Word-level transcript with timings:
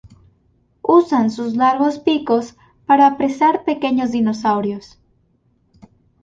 Usan 0.81 1.29
sus 1.29 1.55
largos 1.55 1.99
picos 1.99 2.55
para 2.87 3.05
apresar 3.05 3.63
pequeños 3.65 4.09
dinosaurios. 4.11 4.97